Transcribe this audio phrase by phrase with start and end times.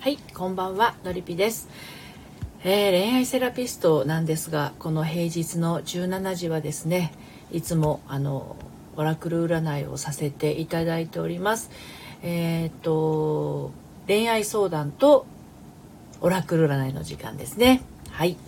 [0.00, 1.68] はい、こんばんは、のりぴです、
[2.64, 7.12] えー、恋愛セラピストなんですが、この平日の17時はですね、
[7.52, 8.56] いつもあの
[8.96, 11.70] オラクル占いをさせていただいております。
[12.22, 13.72] えー、っと
[14.06, 15.26] 恋愛相談と
[16.22, 17.82] オラクル占いの時間ですね。
[18.08, 18.38] はい、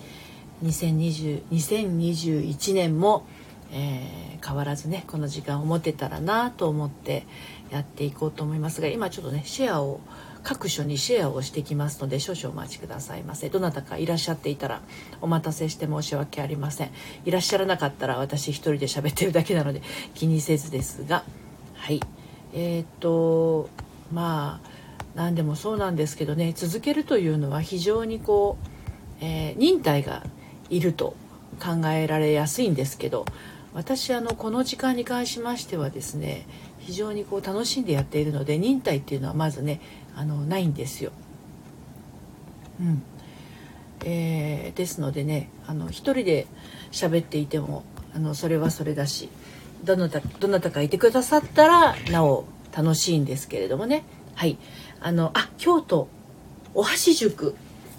[0.64, 3.27] 2020 2021年も、
[3.73, 7.27] えー、変わらずねこの時間を持てたらなと思って
[7.69, 10.00] やっていこうと思いますが今ちょっとねシェアを
[10.43, 13.48] 各所にシェアをしてきますので少々お待ちくださいませ。
[13.48, 14.80] どなたかいらっしゃっていたら
[15.21, 16.90] お待たせして申し訳ありません。
[17.25, 19.82] いらっしゃらなかったら私一人で喋ってるだけなので
[20.14, 21.25] 気にせずですが。
[21.75, 22.00] はい。
[22.54, 23.70] えー、っと
[24.12, 24.68] まあ
[25.14, 26.53] 何でもそうなんですけどね。
[26.54, 30.25] 続けるというのは非常にこう、えー、忍耐が
[30.70, 31.14] いると
[31.61, 33.25] 考えられやすいんですけど
[33.75, 36.47] 私あのこの時間に関しましてはですね
[36.78, 39.81] 非常にこう楽しんでやっているので忍耐っていうのはまずね
[40.16, 41.12] あのないんですよ。
[42.80, 43.03] うん。
[44.05, 46.47] えー、ですのでねあの一人で
[46.91, 49.28] 喋っていてもあのそれはそれだし
[49.84, 52.45] どなたどなたかいてくださったらなお
[52.77, 54.05] 楽しいんですけれどもね。
[54.34, 54.59] はい。
[55.00, 56.09] あのあ京都
[56.75, 57.55] お箸塾。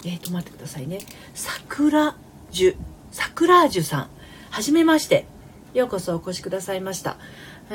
[0.06, 1.00] えっ、ー、と待ってくださいね。
[1.34, 2.16] 桜
[2.52, 2.76] 樹
[3.12, 4.10] 桜樹さん。
[4.50, 5.26] はじめまして。
[5.74, 7.18] ようこそお越しくださいました。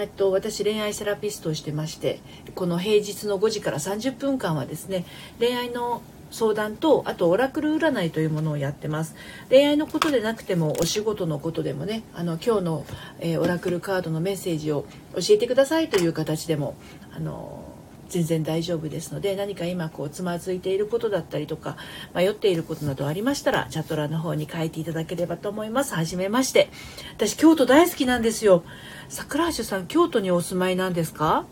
[0.01, 2.21] えっと、私恋愛セラピストをしてまして
[2.55, 5.05] この平日の5時から30分間はですね
[5.39, 9.15] 恋愛の相談とあとオラクル占いというものをやってます。
[9.49, 12.87] 恋愛のことでなくてもお仕事のことでもねあの今日の、
[13.21, 16.77] えー、オラクルカードのメッセージを教えてくださいという形でも
[17.17, 17.65] あの
[18.09, 21.77] 全然大丈夫ですので何か今こうつまずいていることだったりとか
[22.15, 25.95] 迷っていることなどありましたらチャット欄の方に書いていただければと思います。
[25.95, 26.71] はじめまして。
[27.17, 28.65] 私京都大好きなんですよ。
[29.09, 31.47] 桜橋さん京都にお住まいなんですか？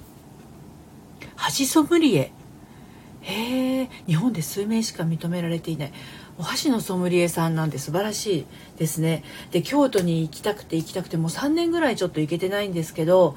[1.36, 2.32] 箸ソムリエ。
[3.22, 5.92] へえ日本で数名しか認められていない。
[6.38, 8.46] お箸のソムリエさんなんで素晴らしい
[8.78, 9.24] ですね。
[9.50, 13.34] で京都に行きたくて行きたくてもう3年ぐらいちょっと行けてないんですけど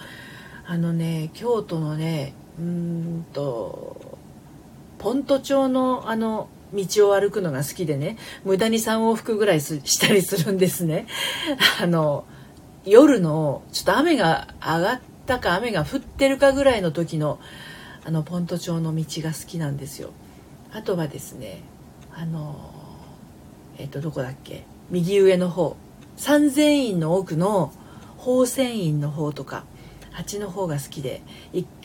[0.67, 4.17] あのね京都のねうんと
[4.97, 11.07] ポント町のあの道を歩くのが好きでね無駄に3往復ぐらいしたりするんですね。
[11.81, 12.25] あの
[12.85, 17.39] 夜のちょっと雨が上がったか雨が降ってるかぐらいの時の
[18.05, 20.11] あのポント町の道が好きなんですよ。
[20.71, 21.61] あとはですね
[22.13, 22.73] あの
[23.77, 24.65] えっ、とどこだっけ？
[24.89, 25.75] 右上の方。
[26.15, 27.71] 三千院の奥の
[28.17, 29.63] 宝泉院の方とか
[30.13, 31.21] あっちの方が好きで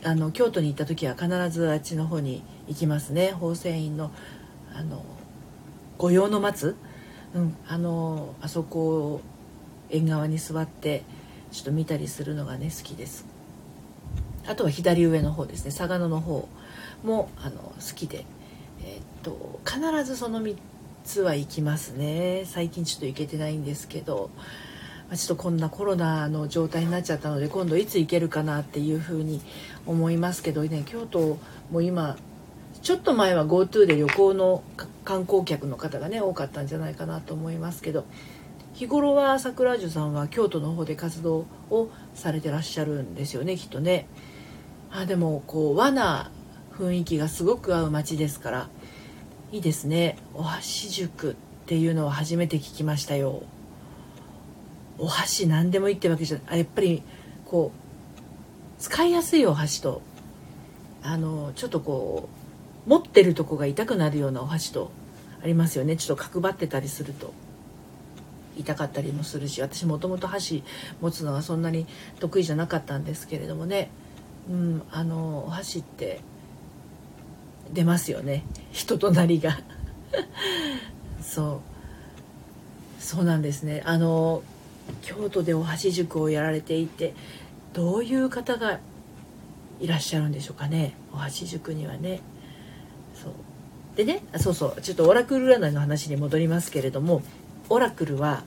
[0.02, 3.30] あの京都に行った時は必ずあっちの方に行きますね。
[3.34, 4.10] 宝泉院の
[4.74, 5.04] あの
[5.98, 6.74] 御用の松、
[7.34, 9.20] うん、あのあそこ
[9.90, 11.02] 縁側に座って
[11.52, 13.24] ちょっと見たりするのがね好きです。
[14.46, 15.70] あとは左上の方ですね。
[15.70, 16.48] 嵯峨野の方
[17.02, 18.24] もあの好きで、
[18.82, 20.56] えー、っと必ずその3
[21.04, 22.44] つは行きますね。
[22.46, 24.30] 最近ちょっと行けてないんですけど
[25.08, 29.40] まあちょっとこんなコロナの状態になっちゃったので今度いつ行けるかなっていうふうに
[29.86, 31.38] 思いますけどね京都
[31.70, 32.16] も今
[32.82, 34.62] ちょっと前は GoTo で旅行の
[35.04, 38.04] 観光客の方がね多かったんじゃないかなと思いますけど
[38.74, 44.06] 日頃は桜樹さんは京都の方で活動をされてらっしゃるんですよねきっとね。
[44.90, 46.30] あでもこう和な
[46.76, 48.68] 雰囲気がすごく合う街ですから
[49.52, 51.34] いいですねお箸塾っ
[51.66, 53.44] ていうのは初めて聞きましたよ。
[54.98, 57.02] お箸何でもいいってわけじゃないやっぱり
[57.46, 60.02] こう使いやすいお箸と
[61.02, 62.28] あのちょっとこ
[62.86, 64.90] う持ってるとこが痛くなるようなお箸と
[65.42, 67.32] ありますよねちょっと角張ってたりすると
[68.56, 70.62] 痛かったりもするし私もともと箸
[71.00, 71.86] 持つのはそんなに
[72.20, 73.90] 得意じゃなかったんですけれどもね。
[74.48, 76.20] うんあのお箸って
[77.72, 78.44] 出ますよね。
[78.72, 79.58] 人となりが。
[81.22, 81.60] そ
[83.00, 83.02] う。
[83.02, 83.82] そうなんですね。
[83.84, 84.42] あの
[85.02, 87.14] 京都でお箸塾をやられていて
[87.72, 88.80] どういう方が
[89.80, 90.94] いらっしゃるんでしょうかね。
[91.12, 92.20] お箸塾にはね。
[93.14, 93.32] そう。
[93.96, 94.82] でねそうそう。
[94.82, 97.22] ちょっとオラクル占いの話に戻りますけれども
[97.68, 98.44] オラクルは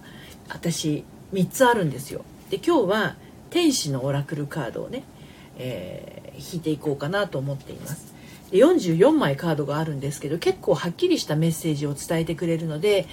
[0.50, 1.04] 私
[1.34, 2.24] 3つあるんですよ。
[2.50, 3.16] で今日は
[3.50, 5.04] 天使のオラクルカードをね、
[5.58, 8.14] えー、引いていこうかなと思っています。
[8.52, 13.08] で44枚カードがあるんですけど結構はっきりしたメッセージを伝えてくれるので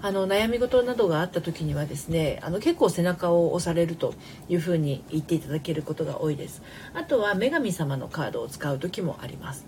[0.00, 4.14] あの悩み事などがあった時にはですねあの結構背中を押されると
[4.48, 6.62] いうふうに言っていただけることが多いです
[6.94, 9.66] あとは女神様のカードを使う時もあります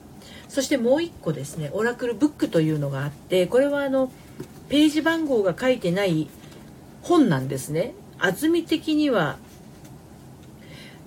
[0.49, 4.13] そしてもう一個ですねオラクルブックというのがあってこれはあの
[4.69, 6.29] ページ番号が書いてない
[7.03, 9.39] 本なんですね厚み的には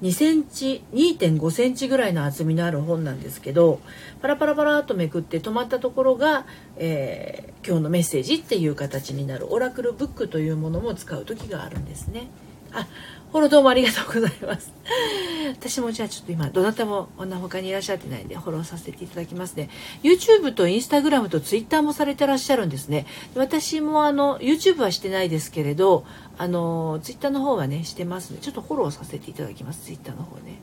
[0.01, 3.80] 2センチ2.5センチぐらいの厚みのある本なんですけど
[4.21, 6.45] パラパラパラっとめくって止まったところが、
[6.75, 12.27] えー、今日のメッセージっていう形になるオラクルブックというものも使う時があるんですね。
[12.74, 12.88] あ
[13.33, 14.71] フォローどうもありがとうございます。
[15.59, 19.71] 私もじゃあちょっと今、どなたも女他にいらっしゃってないんで、フォローさせていただきますね。
[20.03, 23.07] YouTube と Instagram と Twitter もされてらっしゃるんですね。
[23.33, 26.06] 私もあの、YouTube はしてないですけれど、
[26.38, 28.38] あの、Twitter の方はね、してますね。
[28.39, 30.59] ちょっとフォローさせていただきます、Twitter の方ね。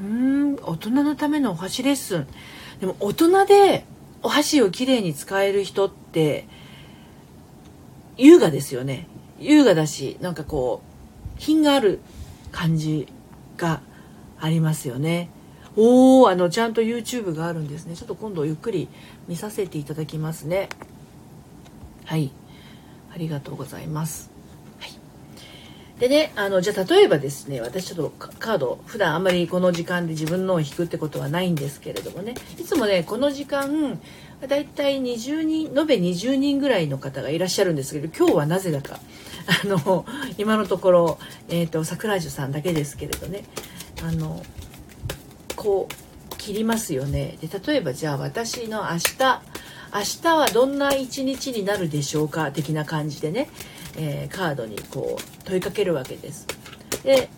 [0.00, 2.26] うーん、大人のためのお箸レッスン。
[2.80, 3.84] でも大人で
[4.24, 6.48] お箸をきれいに使える人って、
[8.16, 9.06] 優雅ですよね。
[9.38, 10.91] 優雅だし、なんかこう、
[11.42, 11.98] 品がある
[12.52, 13.08] 感じ
[13.56, 13.80] が
[14.40, 15.28] ありますよね。
[15.74, 17.96] おー、あの、ちゃんと YouTube があるんですね。
[17.96, 18.88] ちょっと今度ゆっくり
[19.26, 20.68] 見させていただきますね。
[22.04, 22.30] はい。
[23.12, 24.30] ありがとうございます。
[24.78, 24.92] はい。
[25.98, 34.00] でね、あの、じゃあ例えばですね、私ちょっとカード、普段あんまりこの時間で自分のを引くってことはないんですけれどもね、いつもね、この時間、
[34.46, 39.00] だいたい20人、延べ20人ぐらいの方がいらっしゃるんですけど、今日はなぜだか。
[39.46, 40.06] あの
[40.38, 41.18] 今のところ、
[41.48, 43.44] えーと、桜樹さんだけですけれどね。
[44.02, 44.42] あの
[45.56, 47.38] こう切りますよね。
[47.40, 49.42] で例えばじゃあ私の明日
[49.94, 52.50] 明日はどんな一日になるでしょうか？
[52.50, 53.48] 的な感じでね、
[53.96, 56.46] えー、カードにこう問いかけるわけです。
[57.04, 57.28] で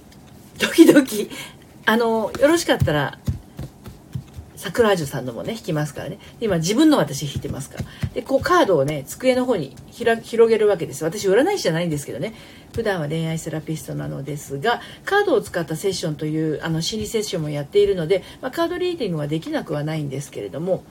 [0.59, 1.07] 時々
[1.87, 3.19] あのよろしかったら
[4.65, 6.19] 桜樹さんのもね引きますからね。
[6.41, 7.85] 今自分の私引いてますから。
[8.15, 12.35] でこうカードをね机の方に広げるわけです私占い師じゃないんですけどね。
[12.75, 20.83] 普段は恋愛セラピストなのですがカードを使ったセッションというあの心理セッションもやっているので、まあ、カードリーディングはできなくはないんですけれども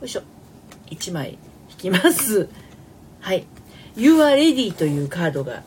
[0.00, 0.22] よいしょ。
[0.90, 1.38] 1枚
[1.70, 2.48] 引きます。
[3.20, 3.46] はい。
[3.96, 5.62] You are ready というカードが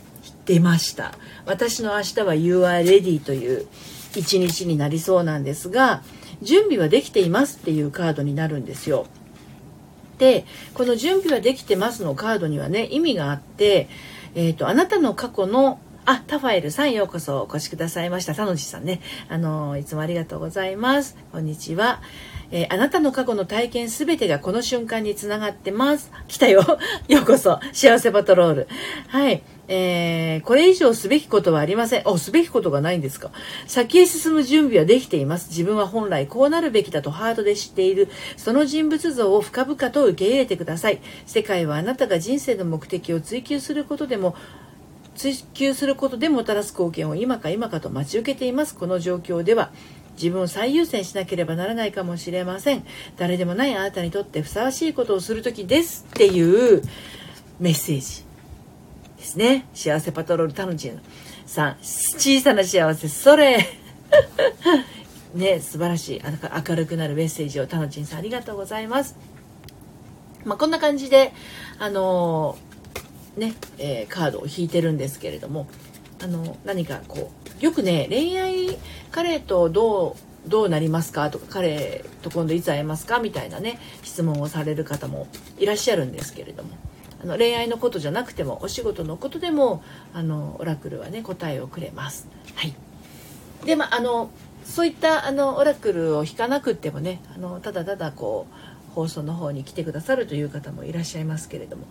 [0.46, 1.16] 出ました。
[1.48, 3.66] 私の明日は You are ready という
[4.16, 6.04] 一日になりそうなんですが
[6.42, 9.06] 準備はできていますっていうカードになるんですよ。
[10.18, 10.46] で
[10.76, 13.90] この準備はできてますのカードにはね意味があって、
[14.36, 18.34] えーと、あなたの過去のあ、タファエルさんようこそお越しくださいました。
[18.34, 19.02] タノジさんね。
[19.30, 21.16] あのいつもありがとうございます。
[21.32, 22.02] こんにちは。
[22.50, 26.12] えー、あなたの過去の体験すべてがこの瞬間につながってます。
[26.28, 26.66] 来たよ。
[27.08, 27.60] ようこそ。
[27.72, 28.68] 幸せパトロール。
[29.10, 29.44] はい。
[29.74, 32.02] えー、これ以上すべきことはありません。
[32.04, 33.32] お、すべきことがないんですか。
[33.68, 35.48] 先へ進む準備はできています。
[35.48, 38.10] 自分は本来こうなるべきだとハートで知っている。
[38.36, 41.00] その人物像を深々と受け入れてください。
[41.26, 44.36] 世界はあなたが人生の目的を追求することでも、
[45.16, 48.76] 追求することでもたらす貢献を今か今かと待ち受けています。
[48.76, 49.72] この状況では、
[50.16, 52.84] 自分を最優先しなければならないかもしれません
[53.16, 56.82] 誰でもないあなたにとってふさわしいことをする時ですっていう
[57.62, 58.31] メッセージ
[59.22, 59.68] ですね。
[59.76, 61.00] 幸せパトロールタノチン
[61.46, 61.78] さん。
[61.84, 63.68] 小さな幸せそれ。
[65.36, 66.22] ね素晴らしい。
[66.68, 69.16] 明るくなるメッセージをタノチンさんありがとうございます。
[70.44, 71.34] まあ、こんな感じで
[71.78, 75.68] あのー、ね、えー、カードを引いてるんですけれども
[76.22, 77.32] あの何かこ
[77.62, 78.76] うよくね恋愛
[79.12, 81.30] 彼とどうどうなりますか？
[81.30, 83.20] とか彼と今度いつ会えますか？
[83.20, 85.28] みたいなね質問をされる方も
[85.60, 86.70] いらっしゃるんですけれども。
[87.22, 89.84] あの恋愛のことじゃなくてもお仕事のことでも
[90.14, 92.28] あのオラクルはね答えをくれます。
[92.56, 92.74] はい
[93.66, 94.30] でまあの
[94.66, 101.86] そういったあのオラクルを引かなくってもねあのただただこう放送の方に来てくださるという方もいらっしゃいますけれども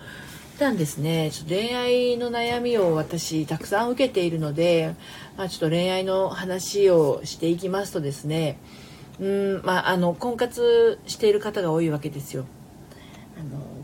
[0.60, 4.94] たんですねちょっと恋愛の悩みを私たくさん受けているので、
[5.36, 8.58] まあ、ちょっと恋愛の話をしていきますとですね
[9.18, 12.46] うんまああの婚活している方が多いわけですよ。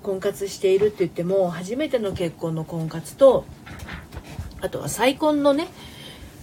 [0.07, 3.45] 婚活しているって言っても初めての結婚の婚活と
[4.61, 5.67] あとは再婚のね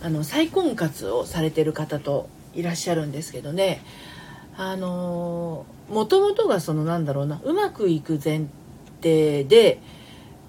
[0.01, 3.82] あの再婚活をされてる方といらっしゃるんですけどね
[4.58, 8.48] あのもともとがそのなんだろうなうまくいく前
[9.01, 9.79] 提で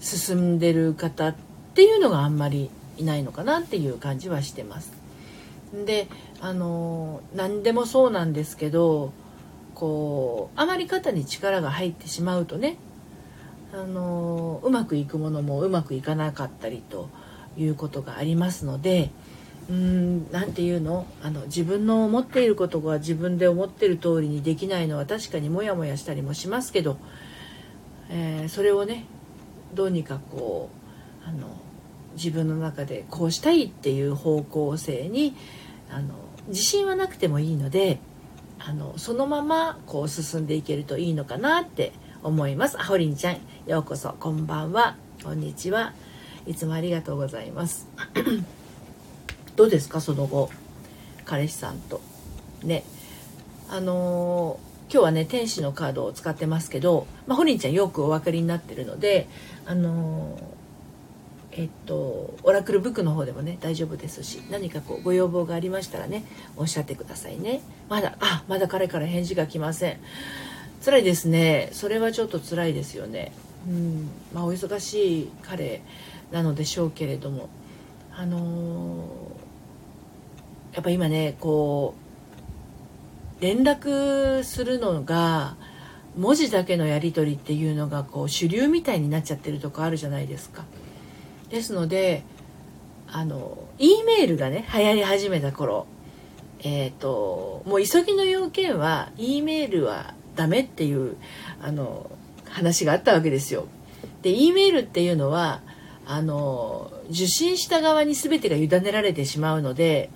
[0.01, 1.35] 進んでる方っ
[1.75, 2.69] ていうのがあんまり
[2.99, 4.93] いないのかなっていう感じはしてます。
[5.87, 6.09] で
[6.41, 9.13] あの何でもそうなんですけど
[9.75, 12.77] こうあまり肩に力が入ってしまうとね
[13.75, 17.11] あのうまくいくものもうまくいかなかったりと
[17.57, 19.11] いうことがありますので
[19.69, 26.99] うん何て言うのあの自分の思っていることが自分で思ってる通りにできないのは確かにモヤモヤしたりもしますけど、
[28.11, 29.07] えー、それをね
[29.75, 30.71] どうにかこ
[31.25, 31.49] うあの
[32.15, 35.35] 自分の中でこうしたいっていう方向性に
[35.91, 36.15] あの
[36.47, 37.99] 自信はなくてもいいので
[38.61, 41.93] あのそのままこう進んでいけるといいのかなって
[42.25, 42.81] 思います。
[42.81, 44.15] あほりんちゃんようこそ。
[44.19, 44.97] こんばんは。
[45.23, 45.93] こんにちは。
[46.47, 47.87] いつもありがとうございます。
[49.57, 50.01] どうですか？
[50.01, 50.51] その後。
[51.27, 52.01] 彼氏さんと。
[52.63, 52.83] ね。
[53.69, 59.29] あのー、今日はね天使のカードを使ってますけど、まあ、ホリンちゃんよくお分かりになってるので
[59.67, 60.55] あのー
[61.57, 66.25] えっと、オラクルブックの方でもね大丈夫ですし何かこうご要望がありましたらね
[66.57, 67.61] おっしゃってくださいね。
[67.89, 70.01] まだあまだ彼から返事が来ません。
[70.85, 71.71] 辛いですね。
[71.73, 73.33] それはちょっと辛いですよね。
[73.67, 74.11] うん。
[74.35, 75.81] まあお忙しい彼
[76.31, 77.49] なのでしょうけれども。
[78.17, 81.95] あのー、やっぱ今ねこ
[83.41, 85.57] う連絡するのが
[86.17, 90.65] 文字だけのやり取りっていうのがこう主流みたいになっちゃってるとこあるじゃないですか。
[91.51, 92.25] ですので
[93.09, 95.87] あの E メールがね流行り始めた頃。
[96.61, 101.17] えっ、ー、ともう急ぎの要件は E メールはダメっていう
[101.61, 102.11] あの
[102.49, 103.67] 話があったわけですよ。
[104.23, 105.61] で E メールっていうのは
[106.07, 110.11] あの受信した側に全てが委ねられてしまうので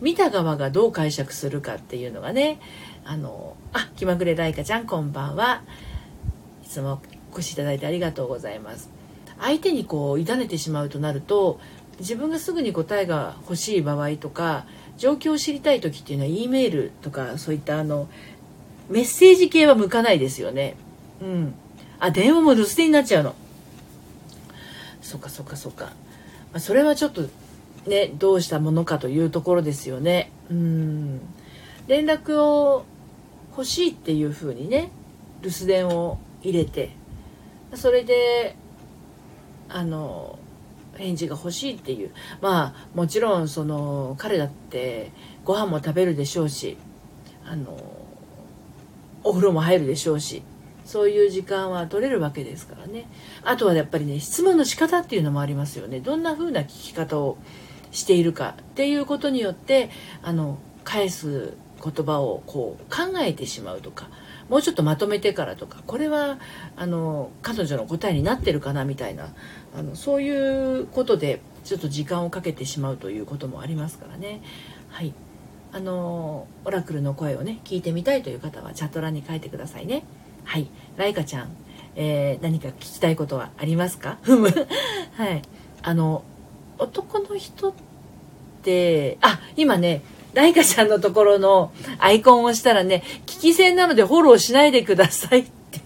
[0.00, 2.60] 見た側がどう解釈するかっていうのがね
[3.04, 5.62] あのあ気まぐれライカちゃんこんばんは
[6.64, 7.00] いつも
[7.32, 8.90] お越しいただいてありがとうございます
[9.38, 11.60] 相手にこう委ねてしまうとなると
[12.00, 14.66] 自分がすぐに答えが欲しい場合とか
[14.96, 18.08] 状況を知りたい時っていうのは E メールとかそういったあの
[18.88, 20.76] メッセージ系は向かないですよね。
[21.20, 21.54] うん。
[21.98, 23.34] あ、電話も留守電になっちゃうの。
[25.00, 25.92] そっかそっかそっか。
[26.52, 27.28] ま、それはちょっと
[27.86, 30.30] ね、どうしたものかというところですよね。
[30.50, 31.20] うん。
[31.86, 32.84] 連絡を
[33.50, 34.90] 欲しいっていうふうにね、
[35.42, 36.90] 留守電を入れて、
[37.74, 38.56] それで
[39.68, 40.38] あの
[40.96, 45.10] 返事が欲しいっていうまあもちろんその彼だって
[45.44, 46.76] ご飯も食べるでしょうし
[47.44, 47.76] あの
[49.24, 50.42] お風呂も入るでしょうし
[50.84, 53.08] そういう時間は取れるわけですからね。
[53.42, 56.00] あとはやっぱりね質問の仕方っていうのもありますよね。
[56.00, 57.38] どんな風な聞き方を
[57.90, 59.88] しているかっていうことによって
[60.22, 64.08] あの返す言葉をこう考えてしまうとか
[64.48, 66.38] もうちょっとまとめてからとかこれは
[66.76, 69.34] あの彼女の答えになってるかなみたいな
[69.76, 74.42] あのそういうことでちょっと時間をかけてしまうということもありますからね。
[74.90, 75.14] はい。
[75.74, 80.04] あのオラクルの声をね聞いてみたいという方はチャット欄に書いてくださいね。
[80.44, 81.48] はい、ライカちゃん、
[81.96, 84.18] えー、何か聞きたいことはありますか？
[84.22, 84.48] ふむ
[85.16, 85.42] はい、
[85.82, 86.22] あの
[86.78, 87.72] 男の人っ
[88.62, 90.02] てあ今ね
[90.32, 95.80] ライカちゃんのところのアイコンを押したらね、聞き戦なのでフォローしないでくださいって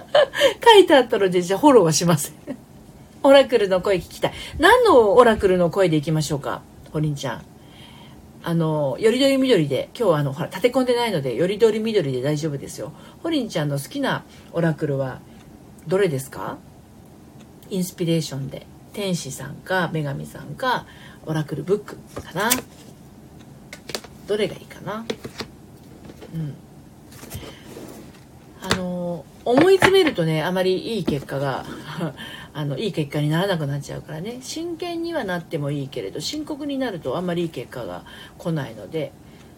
[0.64, 2.34] 書いてあったので、じゃあフォローはしません
[3.22, 4.32] オラクルの声聞きたい。
[4.58, 6.62] 何のオラクルの声でいきましょうか？
[6.92, 7.42] ホリンちゃん。
[8.48, 12.92] あの、よりどりみどりで、今日はあの、ほら、立て込んでないので、よりどりみどりで大丈夫ですよ。
[13.24, 15.18] ホリンちゃんの好きなオラクルは、
[15.88, 16.56] どれですか？
[17.70, 18.64] インスピレーションで。
[18.92, 20.86] 天使さんか、女神さんか、
[21.26, 22.48] オラクルブックかな？
[24.28, 25.04] どれがいいかな？
[26.32, 26.54] うん
[28.62, 31.64] あの思い詰めるとねあまりいい結果が
[32.52, 34.38] あのいい結果にならなくなっちゃうからね。
[34.42, 38.04] 真剣にはなってもいいけれど深刻になるとあんまりいい結果が
[38.38, 39.12] 来ないので、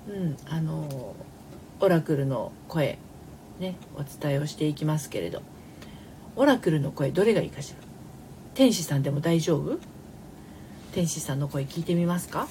[0.08, 1.14] うん、あの
[1.80, 2.98] オラクルの声
[3.60, 5.42] ねお伝えをしていきますけれど。
[6.36, 7.78] オラクルの声どれがいいかしら？
[8.54, 9.78] 天使さんでも大丈夫？
[10.92, 12.46] 天使さんの声聞いてみますか？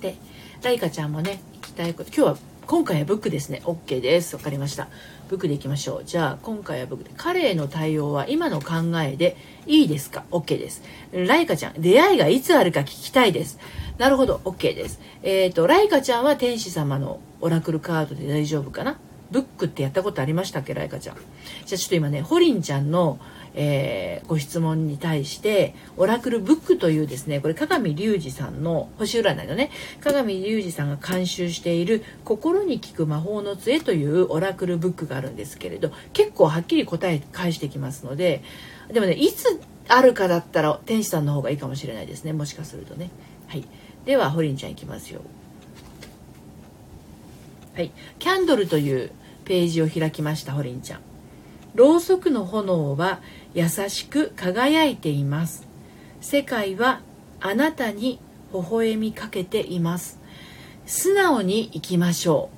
[0.00, 0.16] で
[0.62, 3.62] ライカちゃんもね行きたいこと今日は今回はブックですね。
[3.64, 4.36] OK です。
[4.36, 4.88] 分かりました。
[5.28, 6.04] ブックでいきましょう。
[6.04, 10.82] じゃあ今回はブックで彼への対応は今の考えでいいですか？OK です。
[11.12, 13.58] ライカちゃん出会いがいつあるか聞きたいです。
[13.98, 15.00] なるほど OK です。
[15.22, 18.98] えっ、ー、とライカちゃんは天使様のオラクルカードで大丈夫かな？
[19.30, 20.72] ブックってやったことありましたっけ？
[20.72, 21.16] ライカちゃん。
[21.66, 23.18] じゃあちょっと今ねホリンちゃんの
[23.60, 38.44] えー、ご質問に対してオラクルブックというですねこれ鏡隆二さんの星占いのね鏡隆二さんが監修している「心に効く魔法の杖」というオラクルブックがあるんですけれど結構はっきり答え返してきますので
[38.92, 43.10] でもねいつあるかだったら天使さんの方がいいかもしれないですねもしかするとね。
[43.48, 43.64] はい。
[44.04, 45.22] ではホリンちゃんいきますよ。
[47.74, 47.90] はい。
[48.20, 49.10] キャンドルという
[49.44, 51.00] ページを開きましたホリンちゃん。
[51.74, 53.20] ろうそくの炎は
[53.54, 55.66] 優しく輝いています。
[56.20, 57.00] 世界は
[57.40, 58.20] あなたに
[58.52, 60.20] 微笑みかけています。
[60.86, 62.50] 素直に生きましょ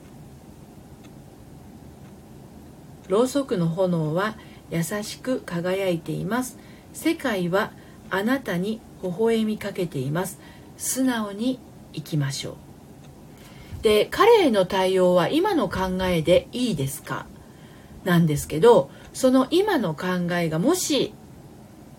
[3.08, 3.12] う。
[3.12, 4.36] ろうそくの炎は
[4.70, 6.58] 優しく輝いています。
[6.92, 7.72] 世界は
[8.08, 10.38] あなたに微笑みかけています。
[10.76, 11.58] 素直に
[11.92, 13.82] 生きましょう。
[13.82, 17.26] で彼への対応は今の考えでいいですか？
[18.04, 21.12] なんですけどその今の考えがもし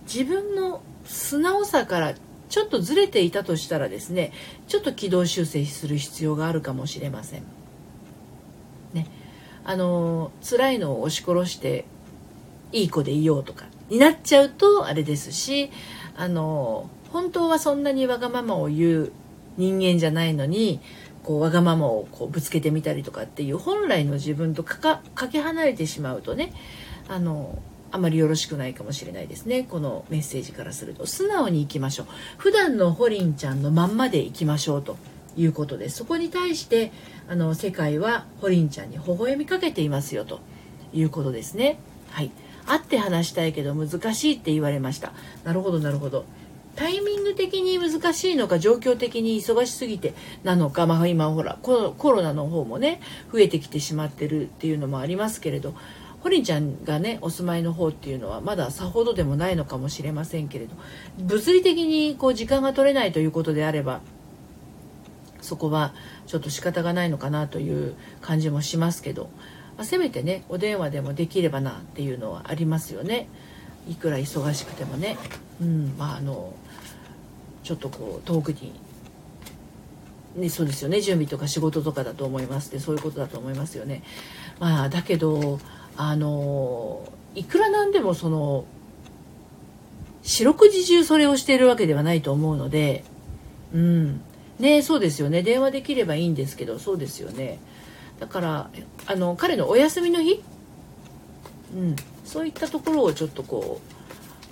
[0.03, 2.13] 自分の素直さから
[2.49, 4.31] ちょっとずれていたとしたらですね
[4.67, 7.43] ちょっと軌道修正する必要があるかもしれません。
[8.93, 9.07] ね、
[9.63, 11.85] あの辛いのを押し殺して
[12.73, 15.71] いい子でいようとかになっちゃうとあれですし
[16.17, 19.11] あの本当はそんなにわがままを言う
[19.57, 20.81] 人間じゃないのに
[21.23, 26.53] こうわがままをこうぶつけてみたりとかっていう本来の自分とかかかけ離れてしまうとね
[27.11, 29.63] あのあまりよろしくないかもしれないですね。
[29.63, 31.05] このメッセージからすると。
[31.05, 32.05] 素直にいきましょう。
[32.37, 34.97] 普段のホリンちゃんのまんまでいきましょうと
[35.35, 35.97] いうことです。
[35.97, 36.93] そこに対して
[37.27, 40.39] あの世界はホリンちゃんに微笑みかけていますよと。
[40.93, 41.79] いうことですね。
[42.11, 42.31] はい。
[42.65, 45.13] 会って話したいけど難しいって言われました。
[45.43, 46.25] なるほどなるほど。
[46.75, 50.13] タイミング的に難しいのか状況的に忙しすぎて
[50.43, 53.01] なのか、まあ、今ほらコロナの方もね
[53.33, 55.73] 増えてきてしまってるっていうのもありますけれど。
[56.21, 60.75] ホリちゃんがねお住まいの方っていうのはまださほどでもないのかもしれませんけれど
[61.19, 64.01] 物理的にこう時間が取れないということであれば
[65.41, 65.93] そこは
[66.27, 69.29] ちょっと仕方がないのかなという感じもしますけど、
[69.77, 73.27] まあ、せめてねお電話でもできればなっていうのはありますよね
[73.89, 75.17] いくら忙しくてもね。
[75.59, 76.53] うんまああの
[77.63, 78.73] ちょっとこう遠くに
[80.35, 84.01] ね、そうですよね準備とか仕事とかだと思いますでそういうことだと思いますよね。
[84.59, 85.59] まあ、だけど
[85.97, 87.01] あの
[87.35, 88.65] いくらなんでもその
[90.23, 93.03] 四六時中それをしているわけではないと思うので、
[93.73, 94.21] うん、
[94.59, 95.41] ねそうですよね。
[95.41, 97.59] 電話できればいいんですけどそうですよね。
[98.19, 98.69] だから
[99.07, 100.43] あの彼のお休みの日、
[101.75, 103.81] うん、そういったところをちょっとこ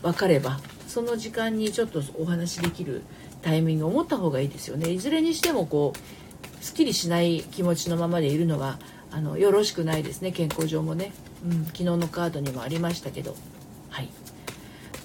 [0.01, 3.03] う分かればその時間にちょっとお話できる
[3.41, 4.89] タイミングを持った方がいいですよね。
[4.89, 8.79] いずれにしてもこうすっきりしない気持ちのままでいるのは
[9.11, 10.31] あのよろしくないですね。
[10.31, 11.13] 健康上もね、
[11.45, 13.35] うん、昨日のカードにもありましたけど。
[13.89, 14.09] はい。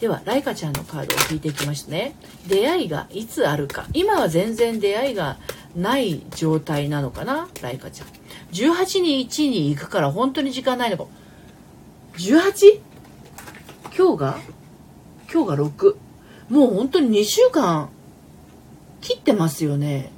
[0.00, 2.14] ではライカちゃんのカードを引いていきましたね。
[2.46, 3.86] 出会いがいつあるか。
[3.94, 5.38] 今は全然出会いが
[5.76, 7.48] ない状態なのかな？
[7.62, 8.08] ライカちゃん。
[8.52, 11.06] 18に1に行くから本当に時間ないのか
[12.18, 12.80] 18?
[13.96, 14.38] 今日が？
[15.32, 15.96] 今日が6
[16.50, 17.88] もう本当に2週間
[19.00, 20.12] 切ってますよね。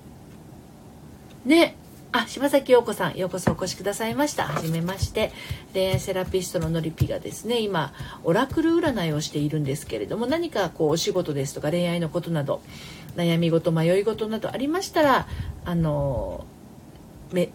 [1.44, 1.76] ね。
[2.18, 4.44] あ、柴崎陽子さん、ようこそお越しくださいました。
[4.44, 5.32] はじめまして。
[5.74, 7.92] 恋愛セラピストののりぴがですね、今、
[8.24, 12.62] オラクル占いをしているんですけれども、何かこう、お仕事ですとか恋愛のことなど、
[13.16, 15.26] 悩み事、迷い事などありましたら、
[15.64, 16.46] あの、
[17.32, 17.50] め、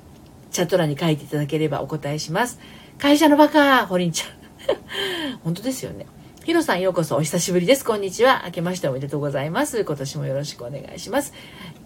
[0.52, 2.60] チャット欄に書いていただければお答えします。
[2.98, 5.40] 会社のバカ、ホリンちゃん。
[5.44, 6.06] 本当ですよね。
[6.44, 7.86] ヒロさんようこそお久しぶりです。
[7.86, 8.44] こんにちは。
[8.46, 9.84] 明けましておめでとうございます。
[9.84, 11.34] 今年もよろしくお願いします。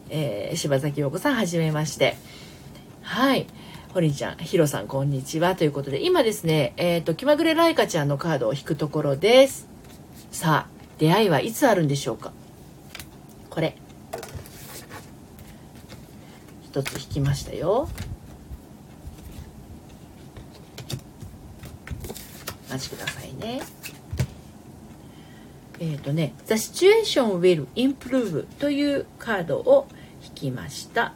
[0.10, 2.16] えー、柴崎陽子さんはじめまして。
[3.06, 3.46] はい。
[3.94, 5.56] ホリンちゃん、ヒロさん、こんにちは。
[5.56, 9.70] ということで、今ですね、えっ、ー、と、気まぐれライカちゃんのカードを引くところです。
[10.32, 12.34] さあ、出会いはいつあるんでしょうか？
[13.52, 13.78] これ。
[16.64, 17.88] 一つ引きましたよ。
[22.70, 23.62] お待ちくださいね。
[25.80, 29.88] えっ、ー、とね「The Situation Will Improve」というカードを
[30.24, 31.14] 引きました。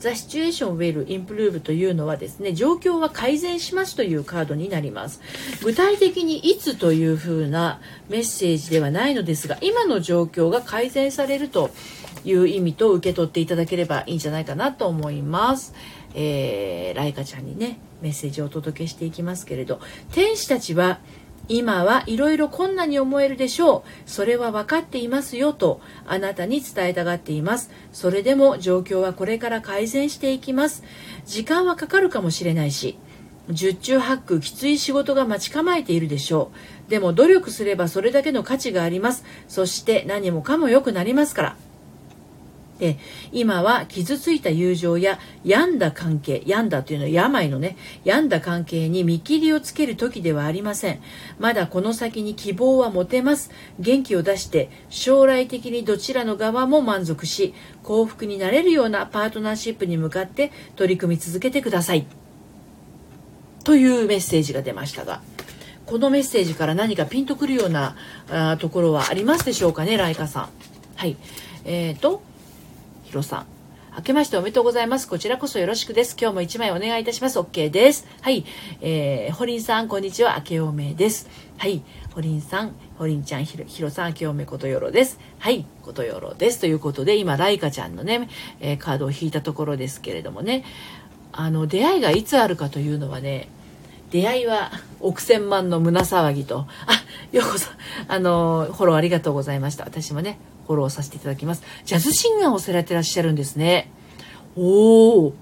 [0.00, 5.20] The Situation Will Improve というのはですね状況は改善しますというカードになります。
[5.62, 11.70] 具体的にいつというふうなメッセージではないのですが今の状況が改善されると
[12.24, 15.74] いう意味と受け取っていただければいいんじゃないかなと思います、
[16.14, 19.80] えー、ライカちゃんにねメッセージをお届けしていきますけれど。
[20.12, 20.98] 天使たちは
[21.48, 24.10] 今はいろいろ困難に思えるでしょう。
[24.10, 27.70] それは分かっていますよとあなたに伝えたがっています。
[27.92, 30.82] それでも状況はこれから改善していきます。
[31.24, 32.98] 時間はかかるかもしれないし、
[33.48, 36.50] 十中八九きつい仕事が待ち構えているでしょ
[36.88, 36.90] う。
[36.90, 39.24] でも努力すればそれだけの価値があります。
[39.46, 41.56] そして何もかも良くなりますから。
[42.78, 42.98] で
[43.32, 51.00] 今は傷ついた友情や病んだ関係病んだというのは病のね病んだ関係に見切りをつける時ではありません。
[51.38, 53.50] まだこの先に希望は持てます。
[53.78, 62.06] 元気を出して将来的にどちらの側も満足し幸福になれるようなパートナーシップに向かって取り組み続けてください。
[63.64, 65.20] というメッセージが出ましたが
[65.86, 67.96] このメッセージから何かピンとくるような
[68.30, 70.48] あところはありますでしょうかねライカさん。
[70.94, 71.16] はい。
[71.64, 72.22] えーと
[73.06, 73.46] ヒロさん。
[73.96, 75.08] 明けましておめでとうございます。
[75.08, 76.16] こちらこそよろしくです。
[76.20, 77.38] 今日も1枚お願いいたします。
[77.38, 78.06] OK です。
[78.20, 78.44] はい。
[78.80, 80.34] えー、ホリンさん、こんにちは。
[80.38, 81.28] 明けおめです。
[81.56, 81.82] はい。
[82.12, 85.20] ホリンさん、ホリンちゃん、ヒロヒロさん、明けおめことよろです。
[85.38, 85.64] はい。
[85.82, 86.58] ことよろです。
[86.58, 88.28] ということで、今、ライカちゃんのね、
[88.60, 90.64] えー、カードを引いたところですけれどもね、
[91.30, 93.48] あの、出会いがいつあるかというのはね、
[94.10, 94.72] 出会いは
[95.06, 96.66] 億千万の胸騒ぎと。
[96.86, 97.68] あ、ようこそ、
[98.08, 99.84] あの、フォローありがとうございました。
[99.84, 101.62] 私もね、フォローさせていただきます。
[101.84, 103.90] ジャズシンガーをされてらっしゃるんですね。
[104.56, 105.32] おー。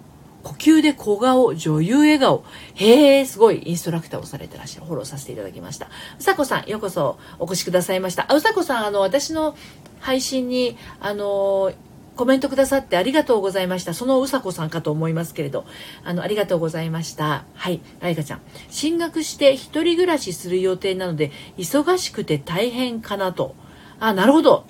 [0.43, 2.45] 呼吸で小顔、女優笑顔。
[2.75, 4.87] へえ、すごいインストラクターをされてらっしゃる。
[4.87, 5.89] フォローさせていただきました。
[6.19, 8.31] うさこさん、ようこそお越しくださいました。
[8.31, 9.57] あ、うさこさん、あの、私の
[10.01, 11.73] 配信に、あの、
[12.17, 13.95] コメントくださってありがとうございました。
[13.95, 15.65] そのうさこさんかと思いますけれど、
[16.05, 17.45] あの、ありがとうございました。
[17.55, 18.41] はい、あいかちゃん。
[18.71, 23.55] 進学して一人暮らしする予定なので、忙しくて大変かなと。
[24.01, 24.65] あ、なるほど。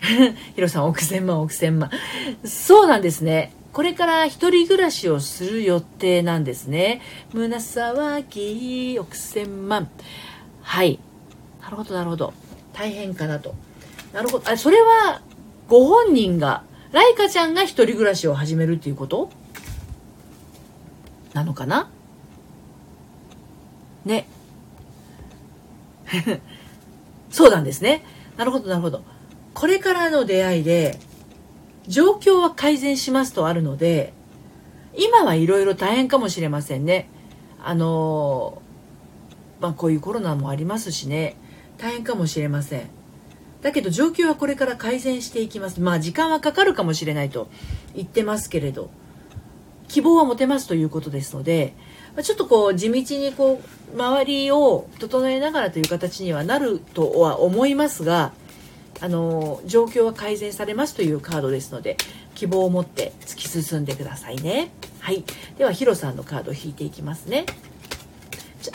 [0.54, 1.90] ヒロさん、億千万、億千万。
[2.44, 3.52] そうなんですね。
[3.72, 7.00] これから一人暮らしをする予定なんですね。
[7.32, 9.88] 胸騒ぎ、億千万。
[10.62, 10.98] はい。
[11.62, 12.32] なるほど、なるほど。
[12.72, 13.54] 大変かなと。
[14.12, 14.50] なるほど。
[14.50, 15.20] あ、それは、
[15.68, 19.30] ご本人が、ライカちゃんが一人暮らしを始めるっていうこと？
[21.34, 21.90] なのかな？
[24.04, 24.26] ね。
[27.30, 28.04] そうなんですね。
[28.36, 29.02] なるほど、なるほど。
[29.54, 30.98] これからの出会いで、
[31.88, 34.12] 状況は改善しますとあるので、
[34.96, 37.08] 今はいろいろ大変かもしれませんね。
[37.62, 38.62] あの
[39.60, 41.36] まあこういうコロナもありますしね、
[41.78, 42.95] 大変かもしれません。
[43.62, 45.80] だけど状況はこれから改善していきます。
[45.80, 47.48] まあ時間はかかるかもしれないと
[47.94, 48.90] 言ってますけれど
[49.88, 51.74] 希望は持てますということですので
[52.22, 53.60] ちょっとこう地道にこ
[53.94, 58.32] う周りを整えながらという形にはなるとは思いますが
[59.00, 61.96] あの状況は改善されますというカードですので
[62.34, 64.70] 希望を持って突き進んでくださいね。
[65.00, 65.24] はい。
[65.58, 67.46] ではヒロさんのカードを引いていきますね。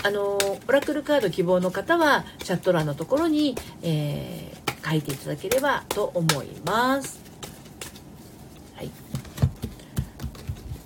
[0.04, 7.20] あのオラクルカード希望の方はチャット欄のところに、えー書いていただければと思います。
[8.76, 8.90] はい、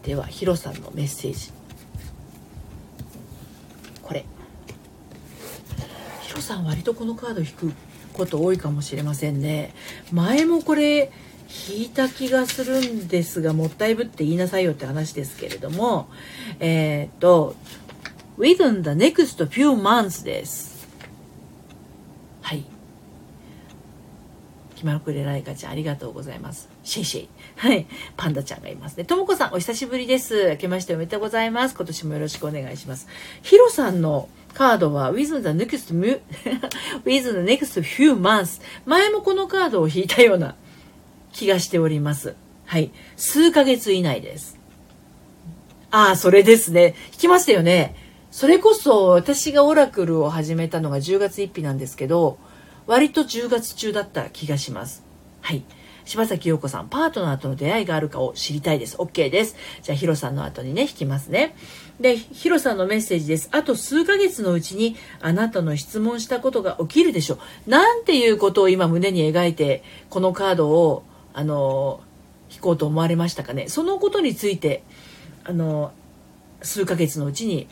[0.03, 1.51] ではヒロさんのメッセージ。
[4.01, 4.25] これ。
[6.21, 7.71] ヒロさん割とこのカード引く
[8.13, 9.73] こと多いかもしれませんね。
[10.12, 11.12] 前もこれ
[11.69, 16.10] 引いた気がするんですがもったいぶって言いなさいよって話ですけれども
[16.60, 17.55] えっ、と
[18.38, 20.88] within the next few months です
[22.41, 22.65] はい
[24.75, 26.69] 気まぐれライカちゃん、ありがとうございます。
[26.83, 27.29] シェイシェイ。
[27.55, 27.88] はい。
[28.17, 29.05] パンダちゃんがいますね。
[29.05, 30.49] ともこさん、お久しぶりです。
[30.51, 31.75] 明けましておめでとうございます。
[31.75, 33.07] 今年もよろしくお願いします。
[33.41, 35.93] ヒロさんのカードは with the next,
[37.03, 40.55] with the next few months 前もこのカードを引いたような
[41.31, 42.35] 気がしております。
[42.65, 42.91] はい。
[43.15, 44.59] 数ヶ月以内です。
[45.91, 46.95] ああ、それですね。
[47.13, 47.95] 引きましたよね。
[48.31, 52.38] それこそ私がオラクルを始めたのが10月1日なんですけど、
[52.87, 55.03] 割と10月中だった気がします。
[55.41, 55.63] はい。
[56.05, 58.95] 柴崎陽子さん、パートナーとの出会いがあるかを知りたいです。
[58.97, 59.55] OK です。
[59.81, 61.55] じゃあ、ヒロさんの後にね、引きますね。
[61.99, 63.49] で、ヒロさんのメッセージです。
[63.51, 67.69] あと数ヶ月のうちに、あなたの質問したことが起きるでしょう。
[67.69, 72.01] なんていうことを今胸に描いて、このカードを、あの、
[72.51, 73.67] 引こうと思われましたかね。
[73.67, 74.83] そのことについて、
[75.43, 75.91] あの、
[76.61, 77.67] 数ヶ月のうちに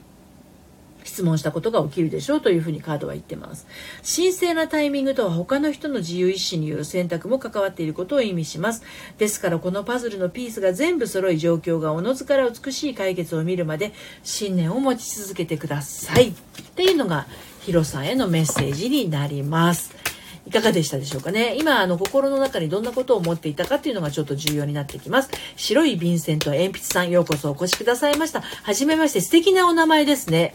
[1.04, 3.68] 質問したことが起きるでしょうというふうにカードは言ってます。
[4.04, 8.84] 神聖なタイミングとは他の人の自由意志による選択も関わっていることを意味します。
[9.18, 16.30] ですからこのパズルのピースが全部揃い状況がおのずから美しい解決を見るまで信念を持ち続けてください。
[16.30, 16.34] っ
[16.76, 17.28] ていうのが
[17.62, 20.04] ヒロさんへのメッセージになります。
[20.46, 30.54] いかがでしたでしょうかね今あの心の中にどんなことを思っていたかっていうのがちょっと重要になってきます白い便箋と鉛筆さんようこそお越しくださいましたはじめまして素敵なお名前ですね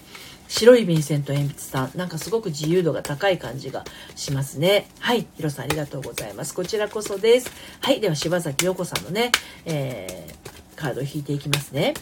[0.48, 1.90] 白い便箋と鉛筆さん。
[1.94, 3.84] なんかすごく自由度が高い感じが
[4.16, 4.88] しますね。
[4.98, 5.26] はい。
[5.36, 6.54] ヒロさんありがとうございます。
[6.54, 7.50] こちらこそです。
[7.80, 8.00] はい。
[8.00, 9.30] では柴崎陽子さんのね、
[9.66, 11.94] えー、カードを引いていきますね。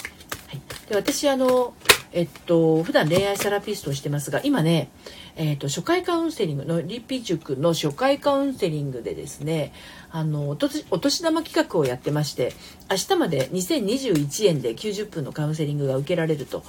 [0.46, 0.60] はい。
[0.88, 1.74] で私あの
[2.12, 4.90] えっと普段恋愛セラピストをしてますが今ね
[5.38, 9.72] えーと、初回カウンセリングのリピ塾の初回カウンセリングでですね
[10.10, 12.52] あのお年玉企画をやってまして
[12.90, 16.62] 明日まで2021円で90分のカウンセリングが受けられると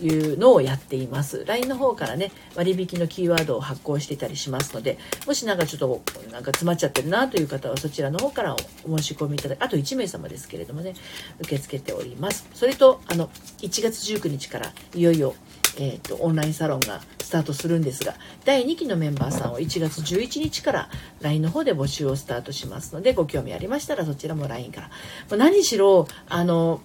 [0.00, 1.44] いうのをやっています。
[1.44, 10.94] LINE の方からね割引のキーワードを発行していたりしますのでもしなんかちょっとなんか詰まっちゃってるなという方はそちらの方からお申し込みいただきあと1名様ですけれどもね
[11.40, 12.48] 受け付けております。
[12.54, 13.28] それとあの
[13.58, 15.34] 1月19日からいよいよ
[15.76, 20.88] えーと、オンラインサロンがスタートするんですが第2期のメンバーさんを1月11日から
[21.20, 24.82] LINE の方で募集をスタートしますのでご興味ありましたらそちらも LINE か
[25.30, 25.36] ら。
[25.36, 26.80] 何しろあの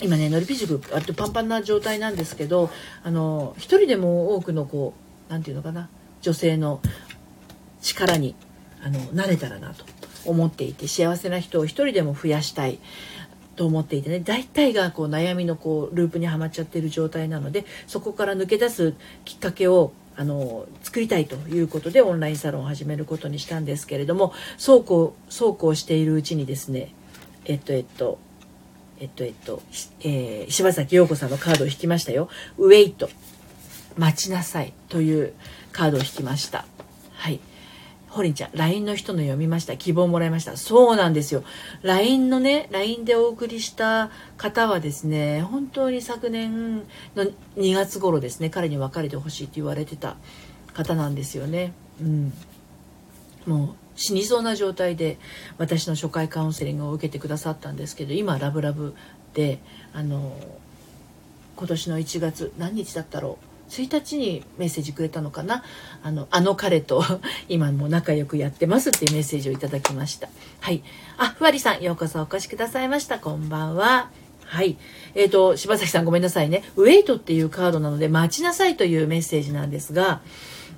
[0.00, 2.70] 今ねのりぴ塾割とパンパンな状態なんですけど
[3.02, 4.94] あの一人でも多くのこ
[5.28, 5.88] う何て言うのかな
[6.20, 6.80] 女性の
[7.80, 8.34] 力に
[8.82, 9.84] あのなれたらなと
[10.26, 12.78] 思っていて幸せな人を一人でも増やしたい。
[13.56, 26.94] と思っていてね大体がこう悩みのこうループにはまっちゃってる状態なのでそこから抜け出すきっかけをあの作りたいということでオンラインサロンを始めることにしたんですけれどもそうこうそうこうしているうちにですね
[27.44, 28.18] えっとえっと
[28.98, 29.62] えっとえっと、
[30.00, 33.10] えー、柴崎陽子さんのカードを引きましたよ「ウェイト
[33.98, 35.34] 待ちなさい」という
[35.72, 36.64] カードを引きました。
[38.16, 39.76] ホリンちゃん、LINE の人の読みました。
[39.76, 40.56] 希望もらいました。
[40.56, 41.44] そうなんですよ。
[41.82, 46.78] LINE のね、LINE でお送りした方はですね、本当に昨年
[47.14, 47.24] の
[47.58, 50.16] 2月頃ですね、彼に別れてほしいって言われてた
[50.72, 51.74] 方なんですよね。
[52.00, 52.32] うん。
[53.44, 55.18] もう死にそうな状態で
[55.58, 58.94] 私の初回カウンセリングを受けてくださったんですけど、今ラブラブ
[59.34, 59.58] で、
[59.92, 60.34] あの、
[61.54, 63.45] 今年の1月、何日だったろう？
[63.68, 65.62] 1日にメッセージくれたのかな？
[66.02, 67.02] あのあの彼と
[67.48, 70.28] 今も仲良くやってますっていうメッセージをいただきました。
[70.60, 70.82] はい。
[71.18, 73.18] あふわりさんようこそお越しくださいました。
[73.18, 74.10] こんばんは。
[74.44, 74.76] はい。
[75.14, 76.62] えーと柴崎さんごめんなさいね。
[76.76, 80.20] ウェイトっていうカードなので待ちなさいというメッセージなんですが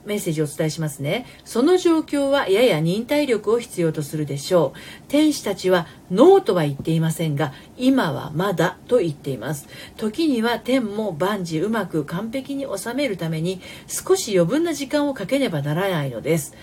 [0.08, 1.26] メッセージをお伝えしますね。
[1.44, 4.78] その状況はやや忍耐力を必要とするでしょう。
[5.08, 9.68] 天使たちはノーとは言っていませんが、今はまだと言っています。
[9.96, 16.54] 時には天も万事うまく完璧に収めるために少し余分な時間をかけねばならないのです。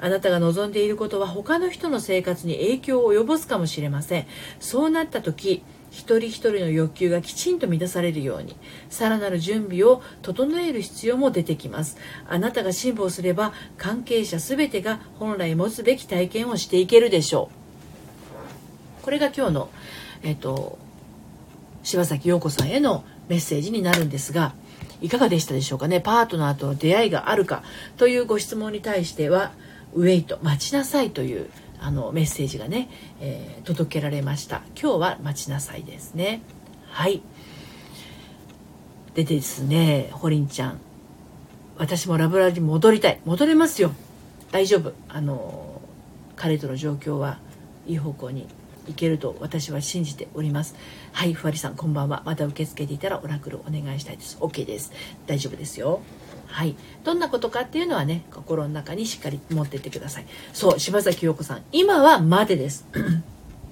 [0.00, 4.26] あなたが望んでいることは他の人の生活に影響を及ぼすかもしれません。
[4.60, 5.62] そうなった時、
[5.94, 8.56] 一人一人の欲求がきちんと満たされるように
[8.90, 11.96] さらなる準備を整える必要も出てきます。
[12.28, 17.48] あなたが辛抱すれば関係者全てが本来持つべき体験をしていけるでしょ
[19.00, 19.04] う。
[19.04, 19.70] これが今日の、
[20.24, 20.78] えっと、
[21.84, 24.54] 柴崎陽子さんへのメッセージになるんですが
[25.00, 26.00] いかがでしたでしょうかね？
[26.00, 27.62] パートナーとの出会いがあるか
[27.96, 29.52] というご質問に対しては
[29.92, 31.50] ウェイト待ちなさいという
[31.84, 32.88] あのメッセージがね、
[33.20, 34.62] えー、届けられました。
[34.80, 36.40] 今日は待ちなさいですね。
[36.88, 37.20] はい。
[39.14, 40.80] でですねホリンちゃん。
[41.76, 43.20] 私もラブラリに戻りたい。
[43.26, 43.92] 戻れますよ。
[44.50, 44.94] 大丈夫。
[45.10, 45.82] あの
[46.36, 47.38] 彼との状況は
[47.86, 48.48] いい方向に
[48.88, 50.76] 行けると私は信じております。
[51.12, 52.22] はいふわりさんこんばんは。
[52.24, 54.38] また受け付けていたらオラクルお願いしたいです。
[54.40, 54.90] OK です。
[55.26, 56.00] 大丈夫ですよ。
[56.54, 60.26] はい、どんなことかっていうのはね心の中にしっかり持ってってください。
[60.52, 61.62] そう柴崎陽子さん。
[61.72, 62.86] 今はまでです。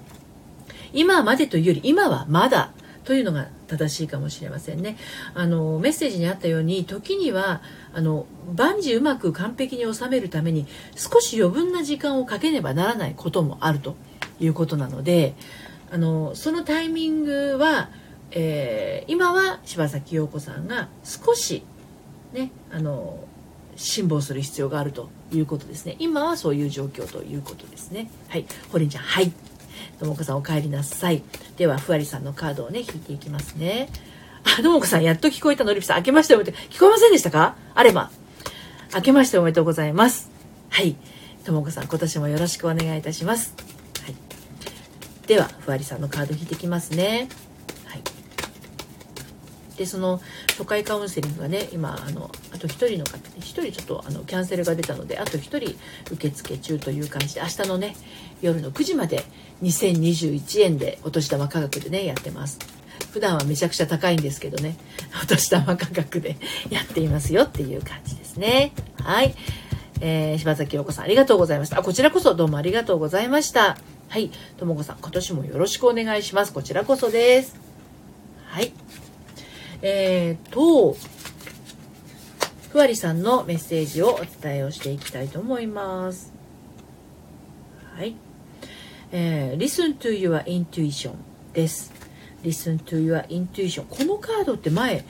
[0.91, 2.73] 今はまでというより今はまだ
[3.05, 4.97] というのが正しいかもしれませんね。
[5.33, 7.61] あのメッセージにあったように時には
[7.93, 10.67] あの万事うまく完璧に収めるために
[10.97, 13.95] 少し余分な時間をかけねばならないこともあると
[14.41, 15.35] いうことなので
[15.89, 17.91] あのそのタイミングは、
[18.31, 21.63] えー、今は柴崎陽子さんが少し
[22.33, 23.23] ねあの
[23.75, 25.95] 辛抱する必要があるということですね。
[25.99, 28.09] 今はそういう状況ということですね。
[28.29, 28.45] はい。
[28.71, 29.31] ホリンちゃんはい。
[29.99, 31.23] ともこさんお帰りなさい。
[31.57, 33.89] ではふわりさんのカードをね引いていきますね。
[34.43, 35.97] あともこさんやっと聞こえたのりぴさん。
[35.97, 36.61] 明けましておめでとう。
[36.69, 37.55] 聞こえませんでしたか？
[37.73, 38.11] あれば。
[38.93, 40.29] 明けましておめでとうございます。
[40.69, 40.95] はい。
[41.43, 43.53] ともこさん今年もよろしくお願いいたします、
[44.01, 44.15] はい、
[45.27, 47.27] ではふわりさんのカード引いてきますね。
[49.83, 55.75] でその初回カウンセリングがね今あのあと1人の方で1人ちょっとあのキャンセルが出たのであと1人
[56.13, 57.95] 受付中という感じで明日のね
[58.41, 59.25] 夜の9時まで
[59.61, 62.59] 2021円でお年玉価格でねやってます。
[63.11, 64.77] 普段はめちゃくちゃ高いんですけどね
[65.21, 66.37] お年玉価格で
[66.69, 68.71] やっていますよっていう感じですね。
[69.01, 69.35] はい。
[69.99, 71.79] えー、柴崎陽子さんありがとうございました。
[71.79, 73.77] あこちらこそどうもありがとうございました。
[74.07, 74.31] はい。
[74.57, 76.53] ともこさん今年もよろしくお願いします。
[76.53, 77.55] こちらこそです。
[78.47, 78.71] はい。
[79.85, 80.95] えー、と、
[82.69, 86.31] ふわりさんのメッセージをお伝えをしていきたいと思います。
[87.93, 88.15] はい。
[89.11, 91.11] えー、Listen to your intuition
[91.51, 91.91] です。
[92.43, 93.83] Listen to your intuition。
[93.89, 95.03] このカードって前、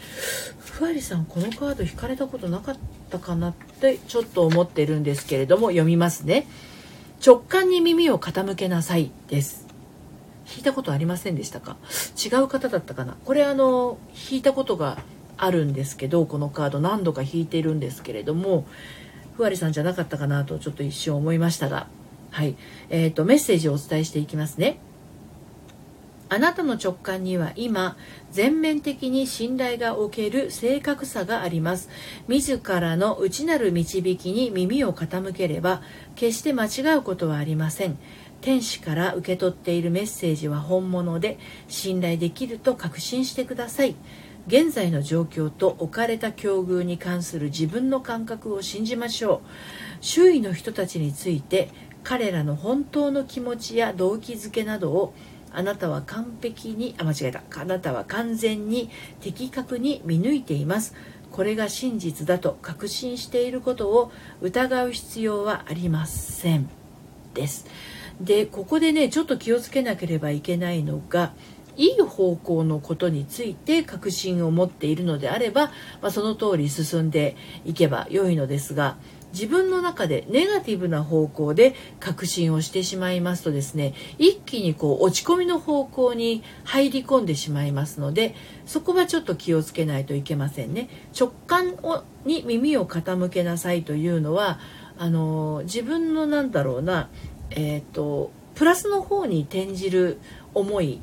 [0.58, 2.78] ふわりさんこのカード引かれたことなかっ
[3.12, 6.48] たかなってちょっと思ってるんですけれども、読みますね。
[7.24, 9.63] 直感に耳を傾けなさいです。
[10.54, 11.78] 引いたことありませんでしたか？
[12.24, 13.16] 違う方だったかな？
[13.26, 13.98] これあの
[14.32, 14.98] 引いたことが
[15.38, 18.66] あるんですけどこのカード何度か引いてるんですけれども
[19.36, 21.88] ふわりさんじゃなかったかなとちょっと一瞬思いましたが。
[22.30, 22.56] はい。
[22.90, 24.78] えーと、メッセージをお伝えしていきますね。
[26.30, 27.96] あなたの直感には今
[28.32, 31.90] 全面的に信頼がおける正確さがあります。
[32.28, 35.84] 自らの内なる導きに耳を傾ければ
[36.16, 38.00] 決して間違うことはありません。
[38.44, 43.96] 天使から受け取っているメッセージは本物で信頼できると確信してください。
[44.48, 49.42] 現在の状況と置かれた境遇に関する自分の感覚を信じましょう。
[50.02, 51.70] 周囲の人たちについて
[52.04, 55.14] 彼らの本当の気持ちや動機づけなどを
[55.54, 57.44] あなたは完璧にあ間違えた。
[57.56, 58.90] あなたは完全に
[59.22, 60.96] 的確に見抜いています。
[61.32, 66.70] これが真実だと確信していることを疑う必要はありません。
[67.34, 67.66] です。
[68.24, 71.34] でここでねちょっと気をつけなければいけないのが
[71.76, 78.98] いい方向のことについて確信を持っているのであれば、まあ、その通り進んでいけば良いのですが
[79.34, 88.36] 自分の中でネガティブな方向で確信をしてしまいますとですね一気にこう落ち込みの方向に入り込んでしまいますので
[88.68, 90.88] そこはちょっと気をつけないといけませんね。
[91.20, 94.60] 直感をに耳を傾けなさいというのは
[94.98, 97.10] あの自分のなんだろうな
[97.56, 100.20] え、ー、とプラスの方に転じる
[100.54, 101.00] 思い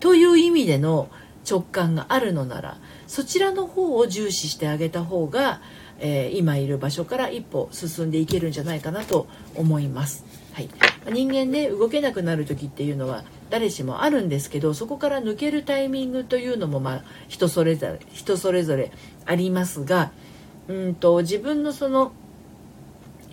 [0.00, 1.08] という意味での
[1.48, 5.60] 直感があるのならそちらの方を重視してあげた方が、
[6.00, 10.24] えー、今いる場所から一歩進んでいけるんじゃないかなと思います。
[10.52, 10.70] はい、
[11.12, 18.90] 人間ね動けなくなる時っていうのは誰しもあるんですけどそこから抜けるタイミングというのもまあ人それぞれ人それぞれ
[19.26, 20.12] ありますが
[20.68, 22.12] うんと自分のその、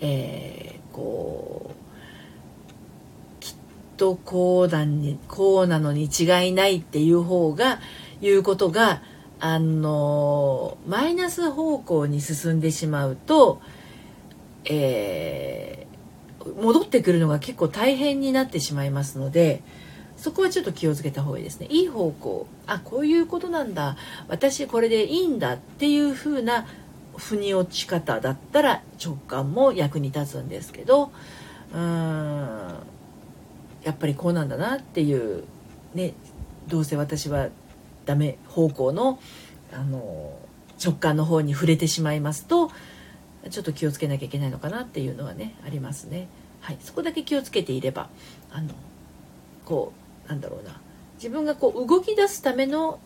[0.02, 1.73] えー、こう
[4.04, 7.80] とこうだにこうなのに違いないっていう方が
[8.22, 9.02] いうことが
[9.40, 13.62] あのマイナス方向に進んでしまうと、
[14.66, 19.64] えー、戻ってくるのが結構大変になってしまいますので
[20.18, 21.68] そこはちょっと気をつけた方がいいですね。
[21.70, 22.48] いい方向。
[22.68, 23.96] あこういうことなんだ。
[24.28, 26.66] 私これでいいんだっていう風な
[27.16, 31.14] 腑に落ち方だったら直感も役に立つんですけど
[31.74, 32.93] うーん。
[33.84, 35.44] やっぱりこうなんだなっていう
[35.94, 36.14] ね
[36.68, 37.50] どうせ私は
[38.06, 39.20] ダメ方向の
[39.72, 40.38] あの
[40.84, 42.70] 直感の方に触れてしまいますと
[43.50, 46.28] ちょっと気をつけなきゃいけないのかなっていうのはねありますね。
[46.62, 48.10] はい、そこだけ気をつけていれば
[48.52, 48.70] あの
[49.66, 49.92] こ
[50.26, 50.80] うなんだろうな
[51.16, 53.00] 自分がこう動き出すための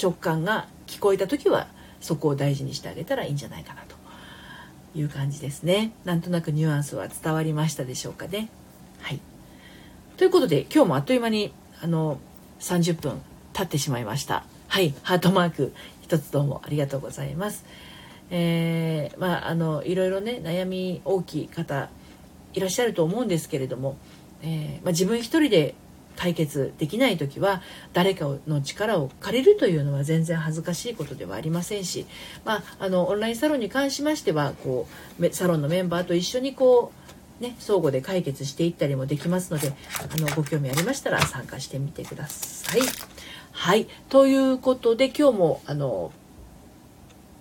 [0.00, 1.68] 直感が聞こえた時は
[2.00, 3.96] そこを大事にしてあげたらいいんじゃないかなと
[4.98, 5.92] いう感じですね。
[6.04, 8.48] なんとなくニュアンスは伝わりましたでしょうかね。
[9.00, 9.20] はい
[10.16, 12.18] ということで今日もあっという間にあの
[12.60, 13.20] 30分
[13.52, 14.44] 経ってしまいました。
[14.68, 15.72] はいハートマーク。
[16.02, 17.64] 一つどうもありがとうございます。
[18.30, 21.90] えー、まああのいろいろね悩み大きい方
[22.52, 23.96] いらっしゃると思うんですけれども、
[24.42, 25.74] えー、まあ、自分一人で
[26.16, 27.60] 解決できない時は
[27.92, 32.06] 誰かの力を借りるというのは全然恥ずかしいことではありませんし、
[32.44, 34.86] まあ、あのオンラインサロンに関しましてはこ
[35.18, 37.03] うサロンのメンバーと一緒にこう
[37.40, 42.80] ね、相互で解決していったりもできますのであのご興味ありましたら参加してみてください。
[43.52, 46.12] はいということで今日もあの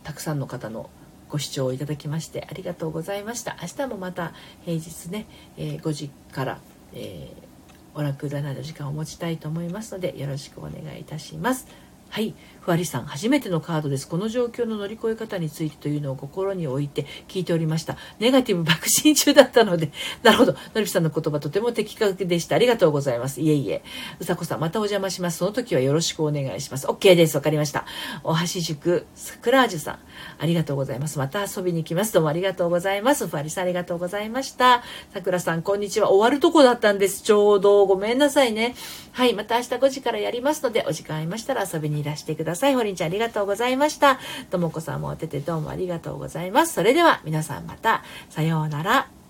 [0.03, 0.89] たくさんの方の
[1.29, 3.57] ご視聴いただきましてありがとうございました。
[3.61, 4.33] 明日もまた
[4.65, 5.25] 平日ね、
[5.57, 6.59] えー、5時から、
[6.93, 11.67] えー、オラクル占いの時間を持ちたいと思いますのでよろしくお願いいたします。
[12.09, 14.07] はいふわりさん初めてのカードです。
[14.07, 17.97] この状況の乗り越え方についてというのを心に置いて聞いておりました。
[18.19, 19.91] ネガティブ爆心中だったので
[20.23, 20.53] なるほど。
[20.53, 22.55] のりぴさんの言葉とても的確でした。
[22.55, 23.41] ありがとうございます。
[23.41, 23.83] いえいえ。
[24.21, 25.39] うさこさんまたお邪魔します。
[25.39, 26.87] その時はよろしくお願いします。
[26.87, 27.35] OK です。
[27.35, 27.85] わかりました。
[28.23, 29.99] おはし塾さくらージュさん。
[30.39, 31.19] ありがとうございます。
[31.19, 32.13] また遊びに来ます。
[32.13, 33.27] どうもありがとうございます。
[33.27, 34.83] ふわりさんありがとうございました。
[35.13, 36.11] さくらさんこんにちは。
[36.11, 37.23] 終わるとこだったんです。
[37.23, 37.85] ちょうど。
[37.85, 38.73] ごめんなさいね。
[39.11, 42.52] はいまた明日5時からやりますのでお時間ありましたら遊びにいらしてください。
[42.75, 44.19] ほりんちゃんありがとうございました。
[44.49, 46.73] ともこさんもお手てどうもありがとうございます。
[46.73, 49.22] それでは皆さんまた、さようなら。